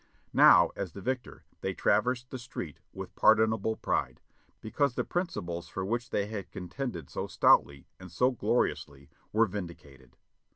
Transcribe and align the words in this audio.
Now 0.33 0.71
as 0.75 0.93
the 0.93 1.01
victor 1.03 1.45
they 1.59 1.75
traversed 1.75 2.31
the 2.31 2.39
street 2.39 2.79
with 2.91 3.13
pardonable 3.13 3.75
pride, 3.75 4.19
because 4.59 4.95
the 4.95 5.03
principles 5.03 5.67
for 5.69 5.85
which 5.85 6.09
they 6.09 6.25
had 6.25 6.49
contended 6.49 7.11
so 7.11 7.27
stoutly 7.27 7.85
and 7.99 8.11
so 8.11 8.31
gloriously 8.31 9.11
were 9.31 9.45
vindicated. 9.45 10.17